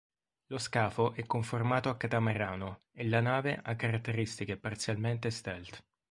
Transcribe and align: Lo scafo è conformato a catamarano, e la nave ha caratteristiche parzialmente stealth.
Lo 0.47 0.57
scafo 0.57 1.13
è 1.13 1.27
conformato 1.27 1.87
a 1.89 1.95
catamarano, 1.95 2.85
e 2.91 3.07
la 3.07 3.19
nave 3.21 3.59
ha 3.61 3.75
caratteristiche 3.75 4.57
parzialmente 4.57 5.29
stealth. 5.29 5.85